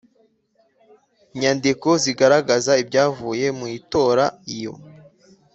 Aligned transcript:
nyandiko 1.39 1.89
zigaragaza 2.03 2.71
ibyavuye 2.83 3.45
mu 3.57 3.65
itora 3.77 4.25
iyo 4.55 4.73